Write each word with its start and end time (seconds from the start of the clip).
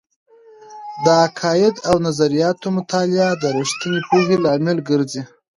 د 1.03 1.05
عقائد 1.25 1.75
او 1.89 1.95
نظریاتو 2.07 2.67
مطالعه 2.77 3.31
د 3.37 3.43
رښتینې 3.57 4.01
پوهې 4.09 4.37
لامل 4.45 4.77
ګرځي. 4.89 5.21